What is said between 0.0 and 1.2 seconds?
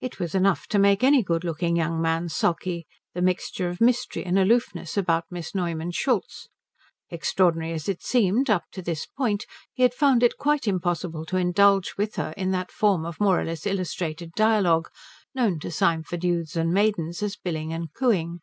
It was enough to make